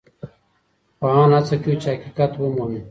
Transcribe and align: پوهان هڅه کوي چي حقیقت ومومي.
پوهان 0.99 1.31
هڅه 1.37 1.55
کوي 1.63 1.75
چي 1.83 1.87
حقیقت 1.95 2.31
ومومي. 2.37 2.79